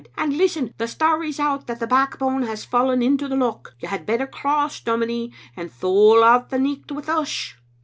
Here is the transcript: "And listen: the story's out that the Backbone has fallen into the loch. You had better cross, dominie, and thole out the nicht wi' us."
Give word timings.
"And 0.17 0.35
listen: 0.35 0.73
the 0.79 0.87
story's 0.87 1.39
out 1.39 1.67
that 1.67 1.79
the 1.79 1.85
Backbone 1.85 2.41
has 2.41 2.65
fallen 2.65 3.03
into 3.03 3.27
the 3.27 3.35
loch. 3.35 3.75
You 3.81 3.89
had 3.89 4.07
better 4.07 4.25
cross, 4.25 4.79
dominie, 4.79 5.31
and 5.55 5.71
thole 5.71 6.23
out 6.23 6.49
the 6.49 6.57
nicht 6.57 6.91
wi' 6.91 7.03
us." 7.03 7.53